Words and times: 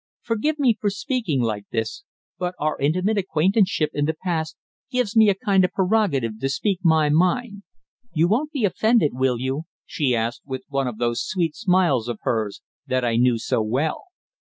"Forgive 0.23 0.57
me 0.57 0.75
for 0.81 0.89
speaking 0.89 1.41
like 1.41 1.69
this, 1.69 2.01
but 2.39 2.55
our 2.57 2.75
intimate 2.79 3.19
acquaintanceship 3.19 3.91
in 3.93 4.05
the 4.05 4.15
past 4.15 4.57
gives 4.89 5.15
me 5.15 5.29
a 5.29 5.35
kind 5.35 5.63
of 5.63 5.73
prerogative 5.73 6.39
to 6.39 6.49
speak 6.49 6.79
my 6.81 7.09
mind. 7.09 7.61
You 8.11 8.27
won't 8.27 8.51
be 8.51 8.65
offended, 8.65 9.11
will 9.13 9.39
you?" 9.39 9.65
she 9.85 10.15
asked, 10.15 10.41
with 10.43 10.63
one 10.69 10.87
of 10.87 10.97
those 10.97 11.23
sweet 11.23 11.55
smiles 11.55 12.07
of 12.09 12.17
hers 12.23 12.63
that 12.87 13.05
I 13.05 13.15
knew 13.17 13.37
so 13.37 13.61
well. 13.61 14.05